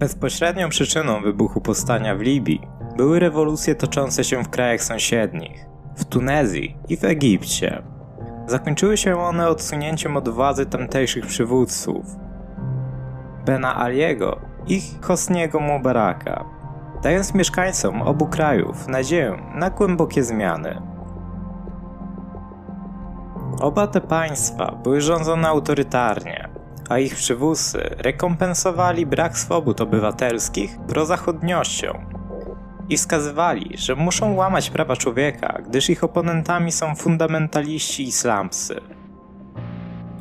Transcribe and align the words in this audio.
Bezpośrednią 0.00 0.68
przyczyną 0.68 1.22
wybuchu 1.22 1.60
powstania 1.60 2.14
w 2.14 2.20
Libii 2.20 2.60
były 2.96 3.18
rewolucje 3.18 3.74
toczące 3.74 4.24
się 4.24 4.44
w 4.44 4.48
krajach 4.48 4.82
sąsiednich, 4.82 5.66
w 5.96 6.04
Tunezji 6.04 6.76
i 6.88 6.96
w 6.96 7.04
Egipcie. 7.04 7.82
Zakończyły 8.46 8.96
się 8.96 9.20
one 9.20 9.48
odsunięciem 9.48 10.16
od 10.16 10.28
władzy 10.28 10.66
tamtejszych 10.66 11.26
przywódców 11.26 12.06
Bena 13.46 13.82
Aliego 13.82 14.40
i 14.66 14.82
Hosniego 15.02 15.60
Mubaraka, 15.60 16.44
dając 17.02 17.34
mieszkańcom 17.34 18.02
obu 18.02 18.26
krajów 18.26 18.88
nadzieję 18.88 19.38
na 19.54 19.70
głębokie 19.70 20.22
zmiany. 20.22 20.82
Oba 23.60 23.86
te 23.86 24.00
państwa 24.00 24.72
były 24.82 25.00
rządzone 25.00 25.48
autorytarnie, 25.48 26.48
a 26.90 26.98
ich 26.98 27.14
przywódcy 27.14 27.78
rekompensowali 27.98 29.06
brak 29.06 29.38
swobód 29.38 29.80
obywatelskich 29.80 30.78
prozachodniością 30.88 32.04
i 32.88 32.96
wskazywali, 32.96 33.74
że 33.78 33.96
muszą 33.96 34.34
łamać 34.34 34.70
prawa 34.70 34.96
człowieka, 34.96 35.62
gdyż 35.68 35.90
ich 35.90 36.04
oponentami 36.04 36.72
są 36.72 36.94
fundamentaliści 36.94 38.02
islamscy. 38.02 38.80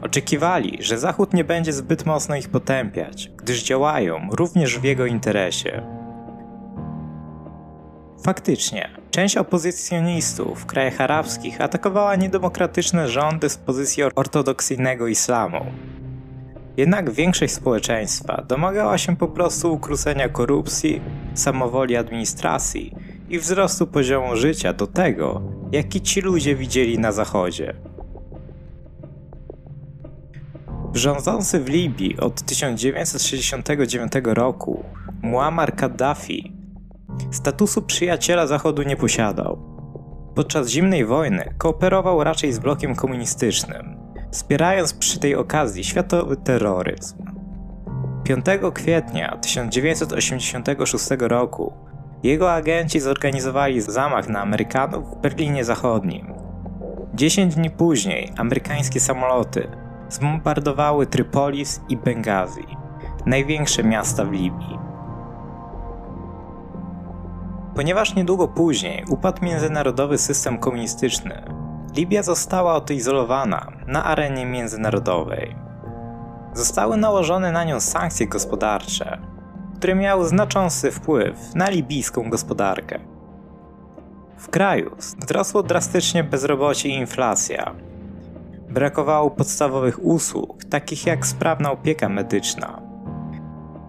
Oczekiwali, 0.01 0.77
że 0.83 0.99
Zachód 0.99 1.33
nie 1.33 1.43
będzie 1.43 1.73
zbyt 1.73 2.05
mocno 2.05 2.35
ich 2.35 2.49
potępiać, 2.49 3.31
gdyż 3.37 3.63
działają 3.63 4.29
również 4.31 4.79
w 4.79 4.83
jego 4.83 5.05
interesie. 5.05 5.81
Faktycznie, 8.23 8.89
część 9.11 9.37
opozycjonistów 9.37 10.61
w 10.61 10.65
krajach 10.65 11.01
arabskich 11.01 11.61
atakowała 11.61 12.15
niedemokratyczne 12.15 13.07
rządy 13.07 13.49
z 13.49 13.57
pozycji 13.57 14.03
ortodoksyjnego 14.03 15.07
islamu. 15.07 15.65
Jednak 16.79 17.11
większość 17.11 17.53
społeczeństwa 17.53 18.43
domagała 18.47 18.97
się 18.97 19.15
po 19.15 19.27
prostu 19.27 19.73
ukrócenia 19.73 20.29
korupcji, 20.29 21.01
samowoli 21.33 21.97
administracji 21.97 22.95
i 23.29 23.39
wzrostu 23.39 23.87
poziomu 23.87 24.35
życia 24.35 24.73
do 24.73 24.87
tego, 24.87 25.41
jaki 25.71 26.01
ci 26.01 26.21
ludzie 26.21 26.55
widzieli 26.55 26.99
na 26.99 27.11
zachodzie. 27.11 27.75
Rządzący 30.93 31.59
w 31.59 31.69
Libii 31.69 32.17
od 32.19 32.41
1969 32.41 34.11
roku 34.23 34.83
Muammar 35.21 35.75
Kaddafi 35.75 36.53
statusu 37.31 37.81
przyjaciela 37.81 38.47
Zachodu 38.47 38.83
nie 38.83 38.95
posiadał. 38.95 39.59
Podczas 40.35 40.69
zimnej 40.69 41.05
wojny 41.05 41.53
kooperował 41.57 42.23
raczej 42.23 42.53
z 42.53 42.59
blokiem 42.59 42.95
komunistycznym, 42.95 43.98
wspierając 44.31 44.93
przy 44.93 45.19
tej 45.19 45.35
okazji 45.35 45.83
światowy 45.83 46.37
terroryzm. 46.37 47.17
5 48.23 48.45
kwietnia 48.73 49.37
1986 49.37 51.07
roku 51.19 51.73
jego 52.23 52.53
agenci 52.53 52.99
zorganizowali 52.99 53.81
zamach 53.81 54.29
na 54.29 54.41
Amerykanów 54.41 55.11
w 55.11 55.21
Berlinie 55.21 55.65
Zachodnim. 55.65 56.33
10 57.13 57.55
dni 57.55 57.69
później 57.69 58.33
amerykańskie 58.37 58.99
samoloty 58.99 59.67
zbombardowały 60.09 61.07
Trypolis 61.07 61.81
i 61.89 61.97
Bengazi, 61.97 62.77
największe 63.25 63.83
miasta 63.83 64.25
w 64.25 64.31
Libii. 64.31 64.79
Ponieważ 67.75 68.15
niedługo 68.15 68.47
później 68.47 69.05
upadł 69.09 69.45
międzynarodowy 69.45 70.17
system 70.17 70.57
komunistyczny, 70.57 71.43
Libia 71.95 72.23
została 72.23 72.75
odizolowana 72.75 73.71
na 73.87 74.03
arenie 74.03 74.45
międzynarodowej. 74.45 75.55
Zostały 76.53 76.97
nałożone 76.97 77.51
na 77.51 77.63
nią 77.63 77.79
sankcje 77.79 78.27
gospodarcze, 78.27 79.17
które 79.75 79.95
miały 79.95 80.27
znaczący 80.27 80.91
wpływ 80.91 81.55
na 81.55 81.69
libijską 81.69 82.29
gospodarkę. 82.29 82.99
W 84.37 84.49
kraju 84.49 84.95
wzrosło 84.97 85.63
drastycznie 85.63 86.23
bezrobocie 86.23 86.89
i 86.89 86.95
inflacja, 86.95 87.75
brakowało 88.69 89.31
podstawowych 89.31 90.03
usług, 90.03 90.63
takich 90.63 91.05
jak 91.05 91.27
sprawna 91.27 91.71
opieka 91.71 92.09
medyczna. 92.09 92.81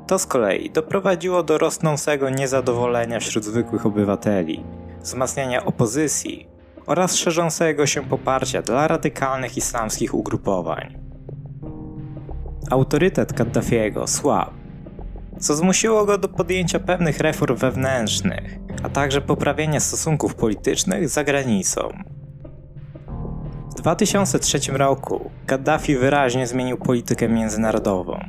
To 0.06 0.18
z 0.18 0.26
kolei 0.26 0.70
doprowadziło 0.70 1.42
do 1.42 1.58
rosnącego 1.58 2.30
niezadowolenia 2.30 3.20
wśród 3.20 3.44
zwykłych 3.44 3.86
obywateli, 3.86 4.64
wzmacniania 5.02 5.64
opozycji 5.64 6.49
oraz 6.90 7.16
szerzącego 7.16 7.86
się 7.86 8.02
poparcia 8.02 8.62
dla 8.62 8.88
radykalnych 8.88 9.56
islamskich 9.56 10.14
ugrupowań. 10.14 10.98
Autorytet 12.70 13.32
Kaddafiego 13.32 14.06
słabł, 14.06 14.50
co 15.38 15.56
zmusiło 15.56 16.04
go 16.04 16.18
do 16.18 16.28
podjęcia 16.28 16.78
pewnych 16.78 17.18
reform 17.18 17.56
wewnętrznych, 17.56 18.58
a 18.82 18.88
także 18.88 19.20
poprawienia 19.20 19.80
stosunków 19.80 20.34
politycznych 20.34 21.08
z 21.08 21.12
zagranicą. 21.12 21.88
W 23.70 23.74
2003 23.74 24.58
roku 24.72 25.30
Gaddafi 25.46 25.96
wyraźnie 25.96 26.46
zmienił 26.46 26.78
politykę 26.78 27.28
międzynarodową. 27.28 28.20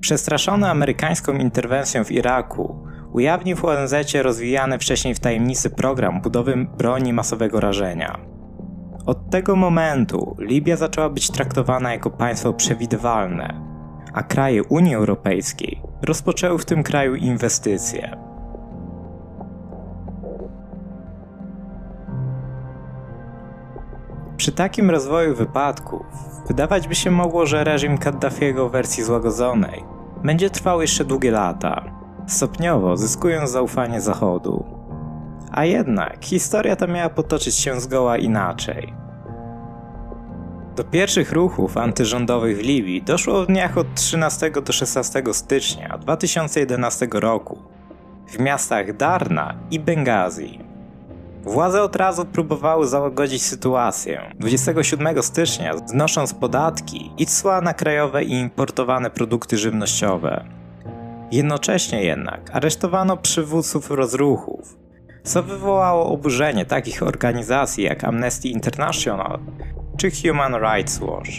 Przestraszony 0.00 0.70
amerykańską 0.70 1.32
interwencją 1.32 2.04
w 2.04 2.12
Iraku, 2.12 2.86
ujawnił 3.12 3.56
w 3.56 3.64
ONZ 3.64 3.94
rozwijany 4.22 4.78
wcześniej 4.78 5.14
w 5.14 5.20
tajemnicy 5.20 5.70
program 5.70 6.20
budowy 6.20 6.66
broni 6.78 7.12
masowego 7.12 7.60
rażenia. 7.60 8.18
Od 9.06 9.30
tego 9.30 9.56
momentu 9.56 10.36
Libia 10.38 10.76
zaczęła 10.76 11.08
być 11.08 11.30
traktowana 11.30 11.92
jako 11.92 12.10
państwo 12.10 12.52
przewidywalne, 12.52 13.60
a 14.12 14.22
kraje 14.22 14.64
Unii 14.64 14.94
Europejskiej 14.94 15.82
rozpoczęły 16.02 16.58
w 16.58 16.64
tym 16.64 16.82
kraju 16.82 17.14
inwestycje. 17.14 18.16
Przy 24.36 24.52
takim 24.52 24.90
rozwoju 24.90 25.34
wypadków, 25.34 26.06
wydawać 26.48 26.88
by 26.88 26.94
się 26.94 27.10
mogło, 27.10 27.46
że 27.46 27.64
reżim 27.64 27.98
Kaddafiego 27.98 28.68
w 28.68 28.72
wersji 28.72 29.04
złagodzonej 29.04 29.84
będzie 30.24 30.50
trwał 30.50 30.80
jeszcze 30.80 31.04
długie 31.04 31.30
lata, 31.30 32.01
stopniowo 32.32 32.96
zyskując 32.96 33.50
zaufanie 33.50 34.00
Zachodu. 34.00 34.64
A 35.52 35.64
jednak 35.64 36.24
historia 36.24 36.76
ta 36.76 36.86
miała 36.86 37.08
potoczyć 37.08 37.54
się 37.54 37.80
zgoła 37.80 38.18
inaczej. 38.18 38.94
Do 40.76 40.84
pierwszych 40.84 41.32
ruchów 41.32 41.76
antyrządowych 41.76 42.56
w 42.56 42.60
Libii 42.60 43.02
doszło 43.02 43.42
w 43.42 43.46
dniach 43.46 43.78
od 43.78 43.94
13 43.94 44.50
do 44.50 44.72
16 44.72 45.22
stycznia 45.32 45.98
2011 45.98 47.08
roku 47.12 47.58
w 48.28 48.38
miastach 48.38 48.96
Darna 48.96 49.54
i 49.70 49.80
Bengazi. 49.80 50.58
Władze 51.44 51.82
od 51.82 51.96
razu 51.96 52.24
próbowały 52.24 52.86
załagodzić 52.86 53.42
sytuację. 53.42 54.32
27 54.38 55.22
stycznia 55.22 55.76
znosząc 55.86 56.34
podatki 56.34 57.10
i 57.18 57.26
cła 57.26 57.60
na 57.60 57.74
krajowe 57.74 58.24
i 58.24 58.32
importowane 58.32 59.10
produkty 59.10 59.58
żywnościowe. 59.58 60.61
Jednocześnie 61.32 62.04
jednak 62.04 62.50
aresztowano 62.52 63.16
przywódców 63.16 63.90
rozruchów, 63.90 64.78
co 65.24 65.42
wywołało 65.42 66.06
oburzenie 66.06 66.64
takich 66.64 67.02
organizacji 67.02 67.84
jak 67.84 68.04
Amnesty 68.04 68.48
International 68.48 69.38
czy 69.96 70.10
Human 70.10 70.54
Rights 70.54 71.00
Watch. 71.00 71.30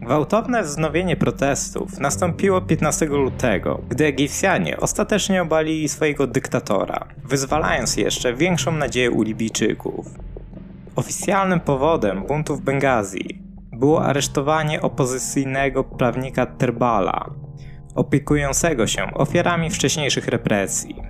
Gwałtowne 0.00 0.62
wznowienie 0.62 1.16
protestów 1.16 1.98
nastąpiło 1.98 2.60
15 2.60 3.06
lutego, 3.06 3.80
gdy 3.88 4.06
Egipcjanie 4.06 4.76
ostatecznie 4.76 5.42
obalili 5.42 5.88
swojego 5.88 6.26
dyktatora, 6.26 7.06
wyzwalając 7.24 7.96
jeszcze 7.96 8.34
większą 8.34 8.72
nadzieję 8.72 9.10
u 9.10 9.22
Libijczyków. 9.22 10.06
Oficjalnym 10.96 11.60
powodem 11.60 12.22
buntu 12.22 12.56
w 12.56 12.60
Bengazji 12.60 13.42
było 13.72 14.04
aresztowanie 14.04 14.82
opozycyjnego 14.82 15.84
prawnika 15.84 16.46
Terbala, 16.46 17.41
opiekującego 17.94 18.86
się 18.86 19.14
ofiarami 19.14 19.70
wcześniejszych 19.70 20.28
represji. 20.28 21.02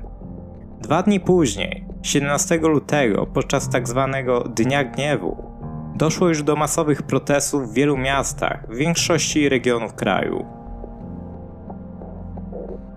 Dwa 0.81 1.03
dni 1.03 1.21
później, 1.21 1.85
17 2.03 2.57
lutego, 2.57 3.27
podczas 3.27 3.69
tzw. 3.69 4.09
Tak 4.13 4.55
Dnia 4.55 4.85
Gniewu, 4.85 5.53
doszło 5.95 6.29
już 6.29 6.43
do 6.43 6.57
masowych 6.57 7.03
protestów 7.03 7.71
w 7.71 7.75
wielu 7.75 7.97
miastach, 7.97 8.67
w 8.69 8.77
większości 8.77 9.49
regionów 9.49 9.95
kraju. 9.95 10.47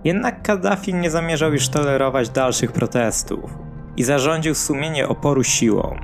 Jednak 0.04 0.42
Kaddafi 0.42 0.94
nie 0.94 1.10
zamierzał 1.10 1.52
już 1.52 1.68
tolerować 1.68 2.28
dalszych 2.28 2.72
protestów 2.72 3.58
i 3.96 4.02
zarządził 4.02 4.54
sumienie 4.54 5.08
oporu 5.08 5.44
siłą. 5.44 5.96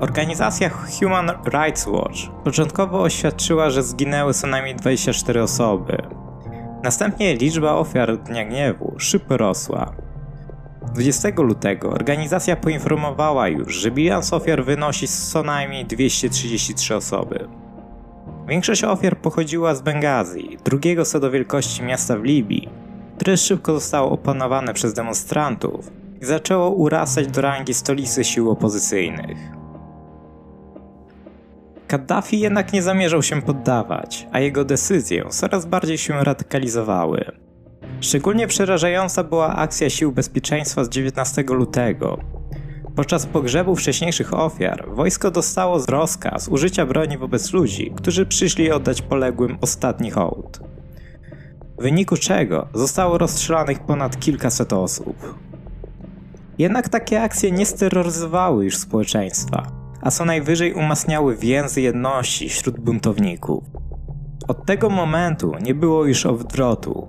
Organizacja 0.00 0.70
Human 0.70 1.30
Rights 1.46 1.86
Watch 1.86 2.18
początkowo 2.44 3.02
oświadczyła, 3.02 3.70
że 3.70 3.82
zginęły 3.82 4.34
co 4.34 4.46
najmniej 4.46 4.76
24 4.76 5.42
osoby. 5.42 5.96
Następnie 6.82 7.34
liczba 7.36 7.72
ofiar 7.72 8.18
Dnia 8.18 8.44
Gniewu 8.44 8.94
szybko 8.98 9.36
rosła. 9.36 9.92
20 10.94 11.28
lutego 11.36 11.90
organizacja 11.90 12.56
poinformowała 12.56 13.48
już, 13.48 13.74
że 13.74 13.90
bilans 13.90 14.32
ofiar 14.32 14.64
wynosi 14.64 15.08
co 15.08 15.42
najmniej 15.42 15.84
233 15.84 16.96
osoby. 16.96 17.48
Większość 18.48 18.84
ofiar 18.84 19.16
pochodziła 19.16 19.74
z 19.74 19.82
Bengazji, 19.82 20.58
drugiego 20.64 21.04
co 21.04 21.20
do 21.20 21.30
wielkości 21.30 21.82
miasta 21.82 22.16
w 22.16 22.24
Libii, 22.24 22.68
które 23.16 23.36
szybko 23.36 23.74
zostało 23.74 24.10
opanowane 24.10 24.74
przez 24.74 24.94
demonstrantów 24.94 25.90
i 26.20 26.24
zaczęło 26.24 26.70
urastać 26.70 27.26
do 27.26 27.40
rangi 27.40 27.74
stolicy 27.74 28.24
sił 28.24 28.50
opozycyjnych. 28.50 29.59
Kaddafi 31.90 32.40
jednak 32.40 32.72
nie 32.72 32.82
zamierzał 32.82 33.22
się 33.22 33.42
poddawać, 33.42 34.26
a 34.32 34.40
jego 34.40 34.64
decyzje 34.64 35.24
coraz 35.28 35.66
bardziej 35.66 35.98
się 35.98 36.24
radykalizowały. 36.24 37.24
Szczególnie 38.00 38.46
przerażająca 38.46 39.24
była 39.24 39.56
akcja 39.56 39.90
sił 39.90 40.12
bezpieczeństwa 40.12 40.84
z 40.84 40.88
19 40.88 41.42
lutego. 41.42 42.18
Podczas 42.96 43.26
pogrzebu 43.26 43.76
wcześniejszych 43.76 44.34
ofiar 44.34 44.88
wojsko 44.94 45.30
dostało 45.30 45.86
rozkaz 45.88 46.48
użycia 46.48 46.86
broni 46.86 47.18
wobec 47.18 47.52
ludzi, 47.52 47.92
którzy 47.96 48.26
przyszli 48.26 48.72
oddać 48.72 49.02
poległym 49.02 49.58
ostatni 49.60 50.10
hołd. 50.10 50.60
W 51.78 51.82
wyniku 51.82 52.16
czego 52.16 52.68
zostało 52.74 53.18
rozstrzelanych 53.18 53.78
ponad 53.78 54.20
kilkaset 54.20 54.72
osób. 54.72 55.40
Jednak 56.58 56.88
takie 56.88 57.22
akcje 57.22 57.50
nie 57.50 57.66
steroryzowały 57.66 58.64
już 58.64 58.76
społeczeństwa, 58.76 59.79
a 60.02 60.10
co 60.10 60.24
najwyżej 60.24 60.74
umacniały 60.74 61.36
więzy 61.36 61.80
jedności 61.80 62.48
wśród 62.48 62.80
buntowników. 62.80 63.64
Od 64.48 64.66
tego 64.66 64.90
momentu 64.90 65.52
nie 65.60 65.74
było 65.74 66.04
już 66.04 66.26
odwrotu. 66.26 67.08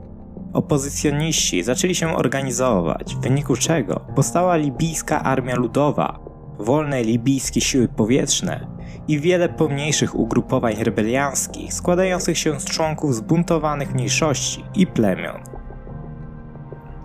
Opozycjoniści 0.53 1.63
zaczęli 1.63 1.95
się 1.95 2.15
organizować, 2.15 3.15
w 3.15 3.21
wyniku 3.21 3.55
czego 3.55 3.99
powstała 4.15 4.55
libijska 4.55 5.23
armia 5.23 5.55
ludowa, 5.55 6.19
wolne 6.59 7.03
libijskie 7.03 7.61
siły 7.61 7.87
powietrzne 7.87 8.67
i 9.07 9.19
wiele 9.19 9.49
pomniejszych 9.49 10.15
ugrupowań 10.15 10.75
rebelianckich 10.83 11.73
składających 11.73 12.37
się 12.37 12.59
z 12.59 12.65
członków 12.65 13.15
zbuntowanych 13.15 13.93
mniejszości 13.93 14.63
i 14.75 14.87
plemion. 14.87 15.50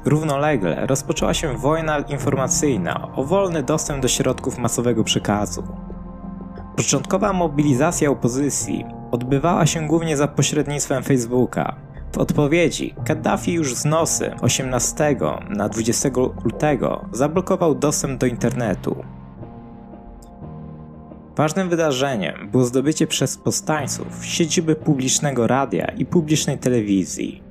Równolegle 0.07 0.87
rozpoczęła 0.87 1.35
się 1.35 1.59
wojna 1.59 1.99
informacyjna 1.99 3.09
o 3.15 3.25
wolny 3.25 3.63
dostęp 3.63 4.03
do 4.03 4.09
środków 4.09 4.59
masowego 4.59 5.05
przekazu. 5.05 5.63
Początkowa 6.77 7.33
mobilizacja 7.33 8.11
opozycji 8.11 8.85
odbywała 9.11 9.67
się 9.67 9.87
głównie 9.87 10.17
za 10.17 10.29
pośrednictwem 10.29 11.03
Facebooka. 11.03 11.77
W 12.13 12.19
odpowiedzi 12.19 12.95
Kaddafi 13.05 13.53
już 13.53 13.75
z 13.75 13.85
nosy 13.85 14.35
18 14.41 15.17
na 15.49 15.69
20 15.69 16.09
lutego 16.45 17.05
zablokował 17.13 17.75
dostęp 17.75 18.21
do 18.21 18.27
internetu. 18.27 19.05
Ważnym 21.37 21.69
wydarzeniem 21.69 22.49
było 22.51 22.65
zdobycie 22.65 23.07
przez 23.07 23.37
powstańców 23.39 24.25
siedziby 24.25 24.77
publicznego 24.77 25.47
radia 25.47 25.87
i 25.87 26.07
publicznej 26.07 26.59
telewizji. 26.59 27.46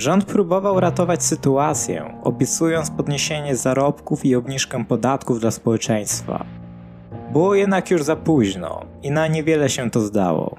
Rząd 0.00 0.24
próbował 0.24 0.80
ratować 0.80 1.22
sytuację, 1.22 2.14
obiecując 2.24 2.90
podniesienie 2.90 3.56
zarobków 3.56 4.24
i 4.24 4.34
obniżkę 4.34 4.84
podatków 4.84 5.40
dla 5.40 5.50
społeczeństwa. 5.50 6.44
Było 7.32 7.54
jednak 7.54 7.90
już 7.90 8.02
za 8.02 8.16
późno 8.16 8.84
i 9.02 9.10
na 9.10 9.26
niewiele 9.26 9.68
się 9.68 9.90
to 9.90 10.00
zdało. 10.00 10.56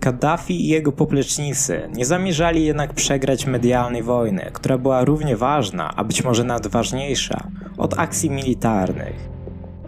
Kaddafi 0.00 0.64
i 0.64 0.68
jego 0.68 0.92
poplecznicy 0.92 1.88
nie 1.94 2.04
zamierzali 2.04 2.64
jednak 2.64 2.94
przegrać 2.94 3.46
medialnej 3.46 4.02
wojny, 4.02 4.50
która 4.52 4.78
była 4.78 5.04
równie 5.04 5.36
ważna, 5.36 5.92
a 5.96 6.04
być 6.04 6.24
może 6.24 6.44
nawet 6.44 6.66
ważniejsza, 6.66 7.48
od 7.78 7.98
akcji 7.98 8.30
militarnych. 8.30 9.28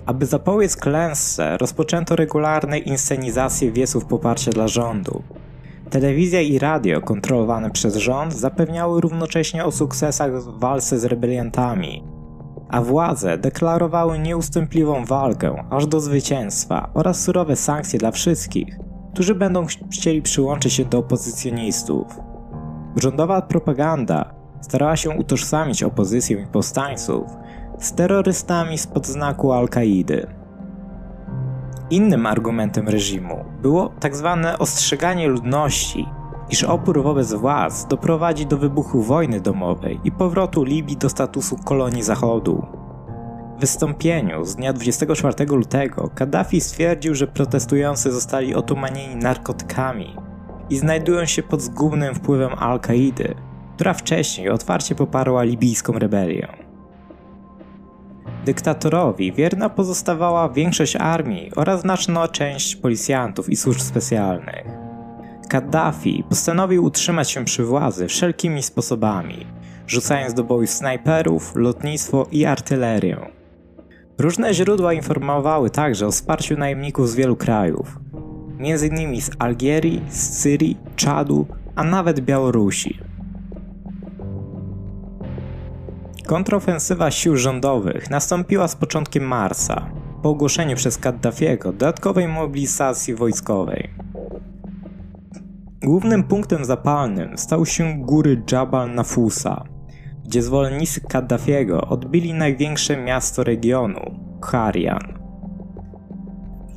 Aby 0.06 0.26
zapobiec 0.26 0.76
klęsce, 0.76 1.58
rozpoczęto 1.58 2.16
regularne 2.16 2.78
inscenizacje 2.78 3.72
wieców 3.72 4.04
poparcia 4.04 4.50
dla 4.50 4.68
rządu, 4.68 5.22
Telewizja 5.90 6.40
i 6.40 6.58
radio 6.58 7.00
kontrolowane 7.00 7.70
przez 7.70 7.96
rząd 7.96 8.34
zapewniały 8.34 9.00
równocześnie 9.00 9.64
o 9.64 9.72
sukcesach 9.72 10.42
w 10.42 10.58
walce 10.58 10.98
z 10.98 11.04
rebeliantami, 11.04 12.04
a 12.68 12.82
władze 12.82 13.38
deklarowały 13.38 14.18
nieustępliwą 14.18 15.04
walkę 15.04 15.64
aż 15.70 15.86
do 15.86 16.00
zwycięstwa 16.00 16.90
oraz 16.94 17.20
surowe 17.20 17.56
sankcje 17.56 17.98
dla 17.98 18.10
wszystkich, 18.10 18.78
którzy 19.12 19.34
będą 19.34 19.66
chcieli 19.92 20.22
przyłączyć 20.22 20.72
się 20.72 20.84
do 20.84 20.98
opozycjonistów. 20.98 22.06
Rządowa 22.96 23.42
propaganda 23.42 24.34
starała 24.60 24.96
się 24.96 25.10
utożsamić 25.10 25.82
opozycję 25.82 26.42
i 26.42 26.46
powstańców 26.46 27.24
z 27.78 27.92
terrorystami 27.92 28.78
spod 28.78 29.06
znaku 29.06 29.52
Al-Kaidy. 29.52 30.26
Innym 31.90 32.26
argumentem 32.26 32.88
reżimu 32.88 33.44
było 33.62 33.92
tzw. 34.00 34.38
Tak 34.42 34.60
ostrzeganie 34.60 35.28
ludności, 35.28 36.06
iż 36.50 36.64
opór 36.64 37.02
wobec 37.02 37.32
władz 37.32 37.86
doprowadzi 37.86 38.46
do 38.46 38.58
wybuchu 38.58 39.02
wojny 39.02 39.40
domowej 39.40 40.00
i 40.04 40.12
powrotu 40.12 40.64
Libii 40.64 40.96
do 40.96 41.08
statusu 41.08 41.56
kolonii 41.64 42.02
Zachodu. 42.02 42.66
W 43.56 43.60
wystąpieniu 43.60 44.44
z 44.44 44.56
dnia 44.56 44.72
24 44.72 45.46
lutego 45.46 46.10
Kaddafi 46.14 46.60
stwierdził, 46.60 47.14
że 47.14 47.26
protestujący 47.26 48.12
zostali 48.12 48.54
otumanieni 48.54 49.16
narkotykami 49.16 50.16
i 50.70 50.78
znajdują 50.78 51.24
się 51.26 51.42
pod 51.42 51.62
zgubnym 51.62 52.14
wpływem 52.14 52.50
Al-Kaidy, 52.58 53.34
która 53.74 53.94
wcześniej 53.94 54.50
otwarcie 54.50 54.94
poparła 54.94 55.42
libijską 55.42 55.92
rebelię. 55.92 56.63
Dyktatorowi 58.44 59.32
wierna 59.32 59.68
pozostawała 59.68 60.48
większość 60.48 60.96
armii 60.96 61.50
oraz 61.56 61.80
znaczna 61.80 62.28
część 62.28 62.76
policjantów 62.76 63.50
i 63.50 63.56
służb 63.56 63.80
specjalnych. 63.80 64.64
Kaddafi 65.48 66.24
postanowił 66.28 66.84
utrzymać 66.84 67.30
się 67.30 67.44
przy 67.44 67.64
władzy 67.64 68.08
wszelkimi 68.08 68.62
sposobami, 68.62 69.46
rzucając 69.86 70.34
do 70.34 70.44
boju 70.44 70.66
snajperów, 70.66 71.52
lotnictwo 71.56 72.26
i 72.32 72.44
artylerię. 72.44 73.16
Różne 74.18 74.54
źródła 74.54 74.92
informowały 74.92 75.70
także 75.70 76.06
o 76.06 76.10
wsparciu 76.10 76.56
najemników 76.56 77.10
z 77.10 77.14
wielu 77.14 77.36
krajów, 77.36 77.98
m.in. 78.58 79.20
z 79.20 79.30
Algierii, 79.38 80.02
z 80.08 80.38
Syrii, 80.38 80.76
Czadu, 80.96 81.46
a 81.76 81.84
nawet 81.84 82.20
Białorusi. 82.20 82.98
Kontrofensywa 86.26 87.10
sił 87.10 87.36
rządowych 87.36 88.10
nastąpiła 88.10 88.68
z 88.68 88.76
początkiem 88.76 89.24
marca, 89.24 89.90
po 90.22 90.28
ogłoszeniu 90.28 90.76
przez 90.76 90.98
Kaddafiego 90.98 91.72
dodatkowej 91.72 92.28
mobilizacji 92.28 93.14
wojskowej. 93.14 93.90
Głównym 95.82 96.24
punktem 96.24 96.64
zapalnym 96.64 97.38
stał 97.38 97.66
się 97.66 97.94
góry 97.98 98.42
Jabal 98.52 98.94
Nafusa, 98.94 99.64
gdzie 100.24 100.42
zwolennicy 100.42 101.00
Kaddafiego 101.00 101.80
odbili 101.80 102.34
największe 102.34 102.96
miasto 102.96 103.44
regionu, 103.44 104.00
Harian. 104.42 105.18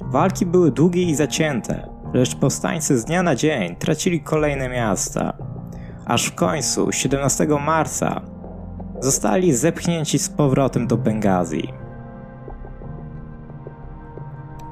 Walki 0.02 0.46
były 0.46 0.72
długie 0.72 1.04
i 1.04 1.16
zacięte, 1.16 1.90
lecz 2.14 2.36
powstańcy 2.36 3.00
z 3.00 3.06
dnia 3.06 3.24
na 3.24 3.36
dzień 3.36 3.76
tracili 3.76 4.22
kolejne 4.22 4.70
miasta, 4.70 5.38
aż 6.06 6.26
w 6.26 6.36
końcu 6.36 6.92
17 6.92 7.48
marca 7.66 8.37
zostali 9.00 9.54
zepchnięci 9.54 10.20
z 10.20 10.30
powrotem 10.30 10.88
do 10.88 10.98
Bengazji. 10.98 11.74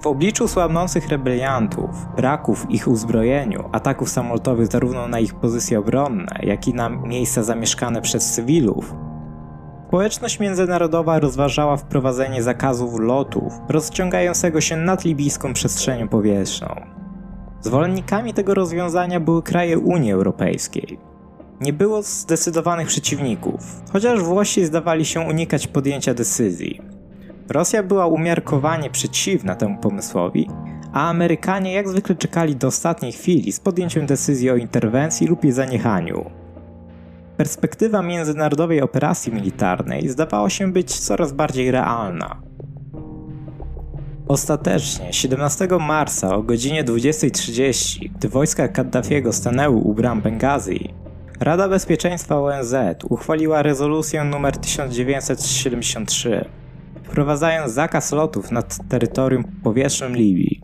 W 0.02 0.08
obliczu 0.08 0.48
słabnących 0.48 1.10
rebeliantów, 1.10 1.90
braków 2.16 2.66
ich 2.70 2.88
uzbrojeniu, 2.88 3.70
ataków 3.72 4.10
samolotowych 4.10 4.68
zarówno 4.68 5.08
na 5.08 5.20
ich 5.20 5.34
pozycje 5.34 5.80
obronne, 5.80 6.40
jak 6.44 6.68
i 6.68 6.74
na 6.74 6.90
miejsca 6.90 7.44
zamieszkane 7.44 8.02
przez 8.02 8.32
cywilów, 8.32 8.96
społeczność 9.88 10.40
międzynarodowa 10.40 11.20
rozważała 11.20 11.78
wprowadzenie 11.78 12.44
zakazu 12.44 12.98
lotów 12.98 13.54
rozciągającego 13.70 14.62
się 14.62 14.78
nad 14.78 15.06
libijską 15.06 15.54
przestrzenią 15.54 16.08
powietrzną. 16.08 16.68
Zwolennikami 17.62 18.34
tego 18.34 18.54
rozwiązania 18.54 19.20
były 19.20 19.44
kraje 19.44 19.80
Unii 19.80 20.12
Europejskiej, 20.12 21.00
nie 21.62 21.74
było 21.74 22.02
zdecydowanych 22.02 22.88
przeciwników, 22.88 23.82
chociaż 23.94 24.24
Włosi 24.24 24.66
zdawali 24.66 25.06
się 25.06 25.20
unikać 25.20 25.68
podjęcia 25.68 26.14
decyzji. 26.14 26.82
Rosja 27.50 27.84
była 27.84 28.08
umiarkowanie 28.08 28.90
przeciwna 28.90 29.56
temu 29.56 29.78
pomysłowi, 29.78 30.50
a 30.94 31.10
Amerykanie 31.10 31.74
jak 31.74 31.90
zwykle 31.90 32.16
czekali 32.16 32.56
do 32.56 32.68
ostatniej 32.68 33.12
chwili 33.12 33.52
z 33.52 33.60
podjęciem 33.60 34.06
decyzji 34.06 34.50
o 34.50 34.56
interwencji 34.56 35.28
lub 35.28 35.44
jej 35.44 35.54
zaniechaniu. 35.54 36.32
Perspektywa 37.38 38.02
międzynarodowej 38.02 38.82
operacji 38.82 39.34
militarnej 39.34 40.10
zdawała 40.10 40.50
się 40.50 40.72
być 40.72 41.00
coraz 41.00 41.34
bardziej 41.34 41.72
realna. 41.72 42.42
Ostatecznie 44.28 45.14
17 45.14 45.68
marca 45.80 46.36
o 46.36 46.44
godzinie 46.44 46.84
20.30, 46.84 48.12
gdy 48.16 48.30
wojska 48.30 48.68
Kaddafiego 48.68 49.34
stanęły 49.34 49.76
u 49.76 49.94
bram 49.94 50.22
Bengazji, 50.22 50.94
Rada 51.40 51.70
Bezpieczeństwa 51.70 52.42
ONZ 52.42 52.76
uchwaliła 53.10 53.62
rezolucję 53.62 54.22
nr 54.22 54.58
1973, 54.58 56.46
wprowadzając 57.04 57.72
zakaz 57.72 58.12
lotów 58.12 58.52
nad 58.52 58.90
terytorium 58.90 59.44
powietrznym 59.64 60.16
Libii. 60.16 60.62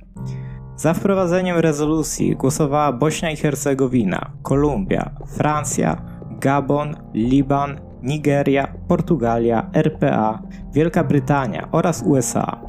Za 0.78 0.94
wprowadzeniem 0.94 1.58
rezolucji 1.58 2.36
głosowała 2.36 2.92
Bośnia 2.92 3.32
i 3.32 3.36
Hercegowina, 3.36 4.32
Kolumbia, 4.44 5.12
Francja, 5.28 6.02
Gabon, 6.40 6.96
Liban, 7.14 7.80
Nigeria, 8.02 8.74
Portugalia, 8.88 9.70
RPA, 9.74 10.42
Wielka 10.74 11.04
Brytania 11.04 11.68
oraz 11.72 12.04
USA. 12.06 12.62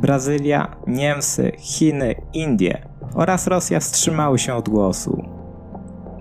Brazylia, 0.00 0.76
Niemcy, 0.86 1.52
Chiny, 1.58 2.14
Indie 2.32 2.86
oraz 3.14 3.46
Rosja 3.46 3.80
wstrzymały 3.80 4.38
się 4.38 4.54
od 4.54 4.68
głosu. 4.68 5.39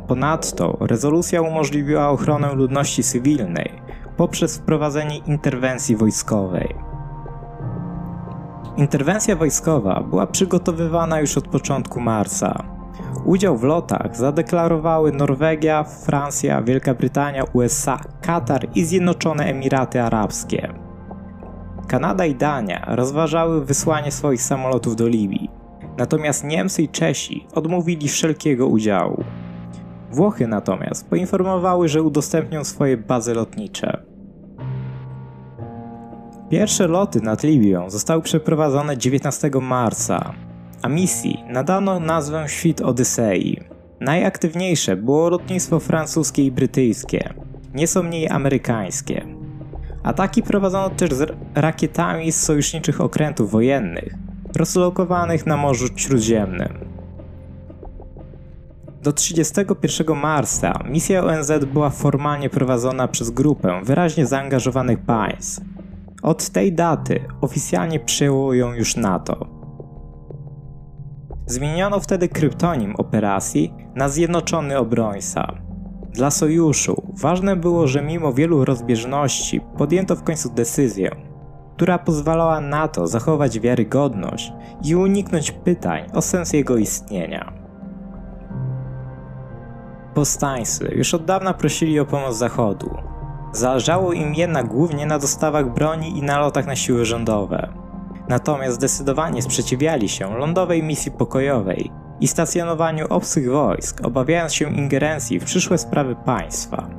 Ponadto 0.09 0.77
rezolucja 0.79 1.41
umożliwiła 1.41 2.09
ochronę 2.09 2.53
ludności 2.53 3.03
cywilnej 3.03 3.71
poprzez 4.17 4.57
wprowadzenie 4.57 5.17
interwencji 5.17 5.95
wojskowej. 5.95 6.75
Interwencja 8.77 9.35
wojskowa 9.35 10.03
była 10.09 10.27
przygotowywana 10.27 11.19
już 11.19 11.37
od 11.37 11.47
początku 11.47 11.99
marca. 11.99 12.63
Udział 13.25 13.57
w 13.57 13.63
lotach 13.63 14.17
zadeklarowały 14.17 15.11
Norwegia, 15.11 15.83
Francja, 15.83 16.61
Wielka 16.61 16.93
Brytania, 16.93 17.43
USA, 17.53 17.99
Katar 18.21 18.67
i 18.75 18.85
Zjednoczone 18.85 19.45
Emiraty 19.45 20.01
Arabskie. 20.01 20.73
Kanada 21.87 22.25
i 22.25 22.35
Dania 22.35 22.85
rozważały 22.87 23.65
wysłanie 23.65 24.11
swoich 24.11 24.41
samolotów 24.41 24.95
do 24.95 25.07
Libii, 25.07 25.49
natomiast 25.97 26.43
Niemcy 26.43 26.81
i 26.81 26.89
Czesi 26.89 27.47
odmówili 27.55 28.07
wszelkiego 28.07 28.67
udziału. 28.67 29.23
Włochy 30.11 30.47
natomiast 30.47 31.09
poinformowały, 31.09 31.87
że 31.87 32.03
udostępnią 32.03 32.63
swoje 32.63 32.97
bazy 32.97 33.33
lotnicze. 33.33 34.03
Pierwsze 36.49 36.87
loty 36.87 37.21
nad 37.21 37.43
Libią 37.43 37.89
zostały 37.89 38.21
przeprowadzone 38.21 38.97
19 38.97 39.51
marca, 39.61 40.33
a 40.81 40.89
misji 40.89 41.43
nadano 41.47 41.99
nazwę 41.99 42.43
Świt 42.47 42.81
Odysei. 42.81 43.59
Najaktywniejsze 43.99 44.95
było 44.95 45.29
lotnictwo 45.29 45.79
francuskie 45.79 46.45
i 46.45 46.51
brytyjskie, 46.51 47.33
nieco 47.73 48.03
mniej 48.03 48.29
amerykańskie. 48.29 49.25
Ataki 50.03 50.43
prowadzono 50.43 50.89
też 50.89 51.13
z 51.13 51.33
rakietami 51.55 52.31
z 52.31 52.43
sojuszniczych 52.43 53.01
okrętów 53.01 53.51
wojennych, 53.51 54.13
rozlokowanych 54.55 55.45
na 55.45 55.57
Morzu 55.57 55.87
Śródziemnym. 55.95 56.88
Do 59.03 59.13
31 59.13 60.17
marca 60.17 60.73
misja 60.89 61.23
ONZ 61.23 61.51
była 61.73 61.89
formalnie 61.89 62.49
prowadzona 62.49 63.07
przez 63.07 63.29
grupę 63.29 63.81
wyraźnie 63.83 64.25
zaangażowanych 64.25 64.99
państw. 64.99 65.61
Od 66.23 66.49
tej 66.49 66.73
daty 66.73 67.19
oficjalnie 67.41 67.99
przyjęło 67.99 68.53
ją 68.53 68.73
już 68.73 68.95
NATO. 68.95 69.47
Zmieniono 71.45 71.99
wtedy 71.99 72.27
kryptonim 72.27 72.95
operacji 72.95 73.73
na 73.95 74.09
Zjednoczony 74.09 74.77
Obrońca. 74.77 75.53
Dla 76.13 76.31
sojuszu 76.31 77.03
ważne 77.21 77.55
było, 77.55 77.87
że 77.87 78.01
mimo 78.01 78.33
wielu 78.33 78.65
rozbieżności 78.65 79.61
podjęto 79.77 80.15
w 80.15 80.23
końcu 80.23 80.49
decyzję, 80.49 81.15
która 81.75 81.99
pozwalała 81.99 82.61
NATO 82.61 83.07
zachować 83.07 83.59
wiarygodność 83.59 84.53
i 84.83 84.95
uniknąć 84.95 85.51
pytań 85.51 86.03
o 86.13 86.21
sens 86.21 86.53
jego 86.53 86.77
istnienia. 86.77 87.58
Powstańcy 90.19 90.91
już 90.95 91.13
od 91.13 91.25
dawna 91.25 91.53
prosili 91.53 91.99
o 91.99 92.05
pomoc 92.05 92.35
Zachodu. 92.35 92.97
Zależało 93.53 94.13
im 94.13 94.35
jednak 94.35 94.67
głównie 94.67 95.05
na 95.05 95.19
dostawach 95.19 95.73
broni 95.73 96.17
i 96.17 96.21
nalotach 96.21 96.67
na 96.67 96.75
siły 96.75 97.05
rządowe. 97.05 97.73
Natomiast 98.29 98.75
zdecydowanie 98.75 99.41
sprzeciwiali 99.41 100.09
się 100.09 100.37
lądowej 100.37 100.83
misji 100.83 101.11
pokojowej 101.11 101.91
i 102.19 102.27
stacjonowaniu 102.27 103.05
obcych 103.09 103.51
wojsk, 103.51 104.01
obawiając 104.03 104.53
się 104.53 104.73
ingerencji 104.73 105.39
w 105.39 105.45
przyszłe 105.45 105.77
sprawy 105.77 106.15
państwa, 106.15 106.89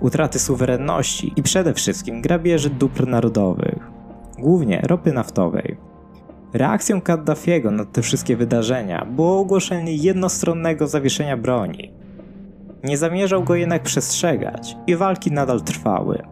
utraty 0.00 0.38
suwerenności 0.38 1.32
i 1.36 1.42
przede 1.42 1.74
wszystkim 1.74 2.22
grabieży 2.22 2.70
dóbr 2.70 3.06
narodowych, 3.06 3.90
głównie 4.38 4.80
ropy 4.80 5.12
naftowej. 5.12 5.76
Reakcją 6.52 7.00
Kaddafiego 7.00 7.70
na 7.70 7.84
te 7.84 8.02
wszystkie 8.02 8.36
wydarzenia 8.36 9.04
było 9.04 9.38
ogłoszenie 9.38 9.94
jednostronnego 9.94 10.86
zawieszenia 10.86 11.36
broni. 11.36 12.05
Nie 12.84 12.96
zamierzał 12.96 13.44
go 13.44 13.54
jednak 13.54 13.82
przestrzegać 13.82 14.76
i 14.86 14.96
walki 14.96 15.32
nadal 15.32 15.60
trwały. 15.60 16.22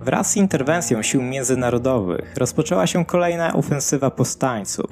Wraz 0.00 0.30
z 0.30 0.36
interwencją 0.36 1.02
sił 1.02 1.22
międzynarodowych 1.22 2.34
rozpoczęła 2.36 2.86
się 2.86 3.04
kolejna 3.04 3.52
ofensywa 3.52 4.10
powstańców. 4.10 4.90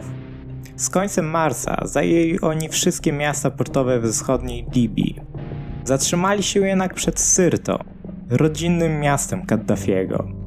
Z 0.76 0.90
końcem 0.90 1.31
marca 1.31 1.83
zajęli 1.85 2.40
oni 2.40 2.69
wszystkie 2.69 3.12
miasta 3.12 3.50
portowe 3.50 4.00
we 4.00 4.12
wschodniej 4.12 4.67
Libii. 4.75 5.21
Zatrzymali 5.85 6.43
się 6.43 6.61
jednak 6.61 6.95
przed 6.95 7.21
Syrto, 7.21 7.79
rodzinnym 8.31 9.00
miastem 9.00 9.47
Kaddafiego. 9.47 10.39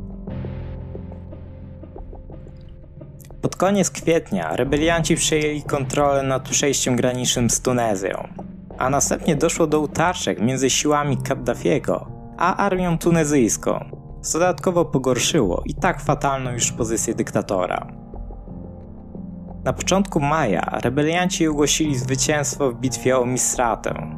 Pod 3.43 3.55
koniec 3.55 3.89
kwietnia 3.89 4.55
rebelianci 4.55 5.15
przejęli 5.15 5.63
kontrolę 5.63 6.23
nad 6.23 6.49
przejściem 6.49 6.95
granicznym 6.95 7.49
z 7.49 7.61
Tunezją, 7.61 8.27
a 8.77 8.89
następnie 8.89 9.35
doszło 9.35 9.67
do 9.67 9.79
utarczek 9.79 10.41
między 10.41 10.69
siłami 10.69 11.17
Kaddafiego 11.17 12.07
a 12.37 12.55
armią 12.55 12.97
tunezyjską, 12.97 13.85
co 14.21 14.39
dodatkowo 14.39 14.85
pogorszyło 14.85 15.63
i 15.65 15.75
tak 15.75 16.01
fatalną 16.01 16.51
już 16.51 16.71
pozycję 16.71 17.15
dyktatora. 17.15 17.87
Na 19.63 19.73
początku 19.73 20.19
maja 20.19 20.79
rebelianci 20.83 21.47
ogłosili 21.47 21.97
zwycięstwo 21.97 22.71
w 22.71 22.79
bitwie 22.79 23.17
o 23.17 23.25
Misratę 23.25 24.17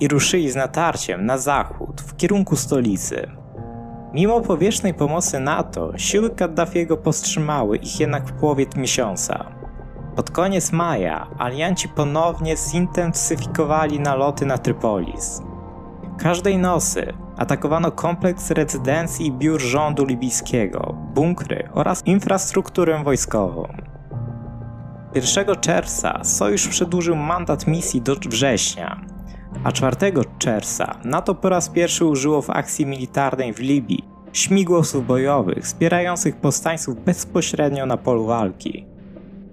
i 0.00 0.08
ruszyli 0.08 0.50
z 0.50 0.56
natarciem 0.56 1.26
na 1.26 1.38
zachód 1.38 2.00
w 2.00 2.16
kierunku 2.16 2.56
stolicy. 2.56 3.43
Mimo 4.14 4.40
powierzchnej 4.40 4.94
pomocy 4.94 5.40
NATO, 5.40 5.98
siły 5.98 6.30
Kaddafiego 6.30 6.96
powstrzymały 6.96 7.76
ich 7.76 8.00
jednak 8.00 8.28
w 8.28 8.32
połowie 8.32 8.66
miesiąca. 8.76 9.44
Pod 10.16 10.30
koniec 10.30 10.72
maja 10.72 11.26
alianci 11.38 11.88
ponownie 11.88 12.56
zintensyfikowali 12.56 14.00
naloty 14.00 14.46
na 14.46 14.58
Trypolis. 14.58 15.42
Każdej 16.18 16.58
nocy 16.58 17.12
atakowano 17.36 17.92
kompleks 17.92 18.50
rezydencji 18.50 19.26
i 19.26 19.32
biur 19.32 19.60
rządu 19.60 20.04
libijskiego, 20.04 20.94
bunkry 21.14 21.68
oraz 21.72 22.06
infrastrukturę 22.06 23.04
wojskową. 23.04 23.68
1 25.14 25.56
czerwca 25.60 26.24
sojusz 26.24 26.68
przedłużył 26.68 27.16
mandat 27.16 27.66
misji 27.66 28.02
do 28.02 28.14
września, 28.14 29.00
a 29.64 29.72
4 29.72 29.96
czerwca 30.38 30.96
NATO 31.04 31.34
po 31.34 31.48
raz 31.48 31.68
pierwszy 31.68 32.04
użyło 32.04 32.42
w 32.42 32.50
akcji 32.50 32.86
militarnej 32.86 33.54
w 33.54 33.60
Libii 33.60 34.04
śmigłowców 34.32 35.06
bojowych 35.06 35.64
wspierających 35.64 36.36
powstańców 36.36 37.04
bezpośrednio 37.04 37.86
na 37.86 37.96
polu 37.96 38.26
walki. 38.26 38.86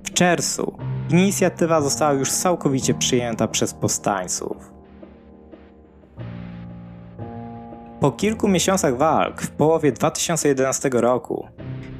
W 0.03 0.13
czerwcu 0.13 0.77
inicjatywa 1.09 1.81
została 1.81 2.13
już 2.13 2.31
całkowicie 2.31 2.93
przyjęta 2.93 3.47
przez 3.47 3.73
powstańców. 3.73 4.57
Po 7.99 8.11
kilku 8.11 8.47
miesiącach 8.47 8.97
walk 8.97 9.41
w 9.41 9.49
połowie 9.49 9.91
2011 9.91 10.89
roku 10.93 11.47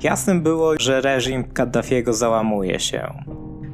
jasnym 0.04 0.42
było, 0.42 0.74
że 0.80 1.02
reżim 1.02 1.44
Kaddafiego 1.44 2.14
załamuje 2.14 2.80
się. 2.80 3.14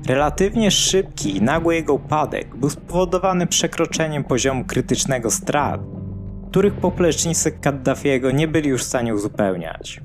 Relatywnie 0.08 0.72
szybki 0.72 1.38
i 1.38 1.42
nagły 1.42 1.76
jego 1.76 1.94
upadek 1.94 2.56
był 2.56 2.70
spowodowany 2.70 3.48
przekroczeniem 3.48 4.24
poziomu 4.24 4.66
krytycznego 4.66 5.32
strat, 5.32 5.82
których 6.50 6.74
poplecznicy 6.74 7.52
Kaddafiego 7.52 8.32
nie 8.32 8.48
byli 8.48 8.70
już 8.70 8.84
w 8.84 8.88
stanie 8.88 9.16
uzupełniać. 9.16 10.02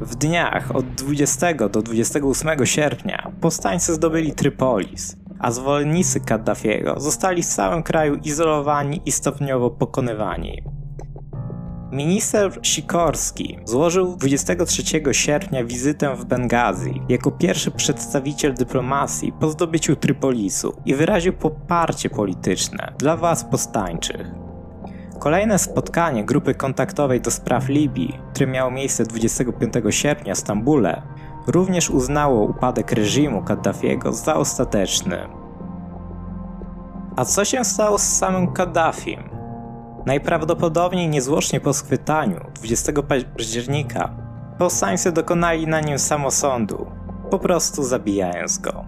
W 0.00 0.14
dniach 0.14 0.76
od 0.76 0.86
20 0.94 1.54
do 1.54 1.82
28 1.82 2.66
sierpnia 2.66 3.32
powstańcy 3.40 3.94
zdobyli 3.94 4.32
Trypolis, 4.32 5.16
a 5.38 5.50
zwolennicy 5.50 6.20
Kaddafiego 6.20 7.00
zostali 7.00 7.42
w 7.42 7.46
całym 7.46 7.82
kraju 7.82 8.16
izolowani 8.24 9.02
i 9.06 9.12
stopniowo 9.12 9.70
pokonywani. 9.70 10.62
Minister 11.92 12.58
Sikorski 12.62 13.58
złożył 13.64 14.16
23 14.16 14.82
sierpnia 15.12 15.64
wizytę 15.64 16.16
w 16.16 16.24
Bengazji 16.24 17.02
jako 17.08 17.30
pierwszy 17.30 17.70
przedstawiciel 17.70 18.54
dyplomacji 18.54 19.32
po 19.32 19.50
zdobyciu 19.50 19.96
Trypolisu 19.96 20.76
i 20.84 20.94
wyraził 20.94 21.32
poparcie 21.32 22.10
polityczne 22.10 22.92
dla 22.98 23.16
władz 23.16 23.44
powstańczych. 23.44 24.26
Kolejne 25.18 25.58
spotkanie 25.58 26.24
grupy 26.24 26.54
kontaktowej 26.54 27.20
do 27.20 27.30
spraw 27.30 27.68
Libii, 27.68 28.18
które 28.30 28.46
miało 28.46 28.70
miejsce 28.70 29.04
25 29.04 29.74
sierpnia 29.90 30.34
w 30.34 30.38
Stambule, 30.38 31.02
również 31.46 31.90
uznało 31.90 32.44
upadek 32.44 32.92
reżimu 32.92 33.42
Kaddafiego 33.42 34.12
za 34.12 34.34
ostateczny. 34.34 35.28
A 37.16 37.24
co 37.24 37.44
się 37.44 37.64
stało 37.64 37.98
z 37.98 38.02
samym 38.02 38.52
Kaddafim? 38.52 39.31
Najprawdopodobniej 40.06 41.08
niezwłocznie 41.08 41.60
po 41.60 41.72
schwytaniu 41.72 42.40
20 42.54 42.92
października 43.02 44.16
powstańcy 44.58 45.12
dokonali 45.12 45.66
na 45.66 45.80
nim 45.80 45.98
samosądu 45.98 46.86
po 47.30 47.38
prostu 47.38 47.84
zabijając 47.84 48.58
go. 48.58 48.84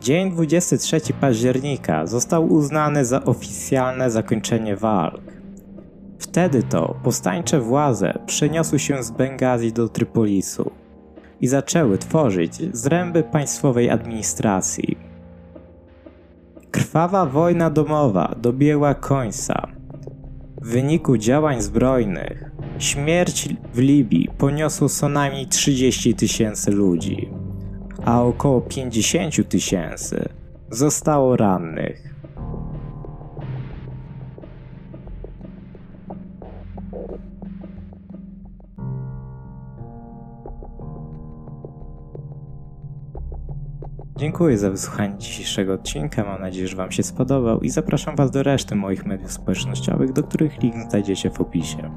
Dzień 0.00 0.30
23 0.30 1.00
października 1.20 2.06
został 2.06 2.52
uznany 2.52 3.04
za 3.04 3.24
oficjalne 3.24 4.10
zakończenie 4.10 4.76
walk. 4.76 5.22
Wtedy 6.18 6.62
to 6.62 6.96
powstańcze 7.02 7.60
władze 7.60 8.18
przeniosły 8.26 8.78
się 8.78 9.02
z 9.02 9.10
Bengazji 9.10 9.72
do 9.72 9.88
Trypolisu 9.88 10.70
i 11.40 11.46
zaczęły 11.46 11.98
tworzyć 11.98 12.76
zręby 12.76 13.22
państwowej 13.22 13.90
administracji. 13.90 15.05
Krwawa 16.76 17.26
wojna 17.26 17.70
domowa 17.70 18.34
dobiegła 18.42 18.94
końca. 18.94 19.68
W 20.62 20.68
wyniku 20.68 21.16
działań 21.16 21.62
zbrojnych 21.62 22.50
śmierć 22.78 23.48
w 23.74 23.78
Libii 23.78 24.28
poniosło 24.38 24.88
co 24.88 25.08
najmniej 25.08 25.46
30 25.46 26.14
tysięcy 26.14 26.70
ludzi, 26.70 27.28
a 28.04 28.22
około 28.22 28.60
50 28.60 29.48
tysięcy 29.48 30.28
zostało 30.70 31.36
rannych. 31.36 32.15
Dziękuję 44.26 44.58
za 44.58 44.70
wysłuchanie 44.70 45.18
dzisiejszego 45.18 45.74
odcinka. 45.74 46.24
Mam 46.24 46.40
nadzieję, 46.40 46.68
że 46.68 46.76
Wam 46.76 46.92
się 46.92 47.02
spodobał 47.02 47.60
i 47.60 47.70
zapraszam 47.70 48.16
Was 48.16 48.30
do 48.30 48.42
reszty 48.42 48.74
moich 48.74 49.06
mediów 49.06 49.32
społecznościowych, 49.32 50.12
do 50.12 50.22
których 50.22 50.62
link 50.62 50.90
znajdziecie 50.90 51.30
w 51.30 51.40
opisie. 51.40 51.90